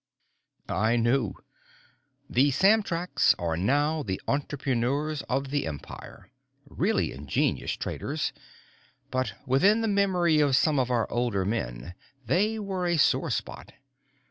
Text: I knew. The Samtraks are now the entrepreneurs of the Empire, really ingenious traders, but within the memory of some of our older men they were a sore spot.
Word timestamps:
I 0.67 0.95
knew. 0.95 1.35
The 2.27 2.49
Samtraks 2.49 3.35
are 3.37 3.55
now 3.55 4.01
the 4.01 4.19
entrepreneurs 4.27 5.21
of 5.29 5.51
the 5.51 5.67
Empire, 5.67 6.31
really 6.65 7.11
ingenious 7.13 7.73
traders, 7.73 8.33
but 9.11 9.33
within 9.45 9.81
the 9.81 9.87
memory 9.87 10.39
of 10.39 10.55
some 10.57 10.79
of 10.79 10.89
our 10.89 11.05
older 11.11 11.45
men 11.45 11.93
they 12.25 12.57
were 12.57 12.87
a 12.87 12.97
sore 12.97 13.29
spot. 13.29 13.73